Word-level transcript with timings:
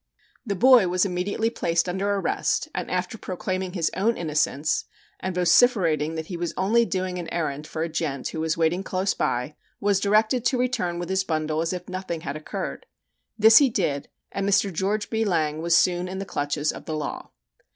]The 0.47 0.55
boy 0.55 0.87
was 0.87 1.05
immediately 1.05 1.51
placed 1.51 1.87
under 1.87 2.09
arrest, 2.09 2.67
and 2.73 2.89
after 2.89 3.19
proclaiming 3.19 3.73
his 3.73 3.91
own 3.95 4.17
innocence 4.17 4.85
and 5.19 5.35
vociferating 5.35 6.15
that 6.15 6.25
he 6.25 6.37
was 6.37 6.55
only 6.57 6.85
doing 6.85 7.19
an 7.19 7.29
errand 7.31 7.67
for 7.67 7.83
a 7.83 7.87
"gent," 7.87 8.29
who 8.29 8.39
was 8.41 8.57
waiting 8.57 8.81
close 8.81 9.13
by, 9.13 9.53
was 9.79 9.99
directed 9.99 10.43
to 10.45 10.57
return 10.57 10.97
with 10.97 11.09
his 11.09 11.23
bundle 11.23 11.61
as 11.61 11.71
if 11.71 11.87
nothing 11.87 12.21
had 12.21 12.35
occurred. 12.35 12.87
This 13.37 13.57
he 13.59 13.69
did, 13.69 14.09
and 14.31 14.49
Mr. 14.49 14.73
George 14.73 15.11
B. 15.11 15.23
Lang 15.23 15.61
was 15.61 15.77
soon 15.77 16.07
in 16.07 16.17
the 16.17 16.25
clutches 16.25 16.71
of 16.71 16.85
the 16.85 16.95
law. 16.97 17.29